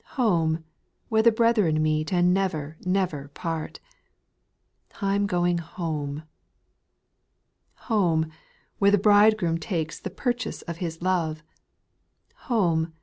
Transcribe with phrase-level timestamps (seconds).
[0.17, 0.63] Home!
[1.09, 3.79] where the brethren meet And never, never part.
[4.99, 6.23] I 'm going home.
[7.75, 7.85] 4.
[7.95, 8.35] Home I
[8.79, 11.43] where the Bridegroom takes The purchase of His love:
[12.47, 12.93] Home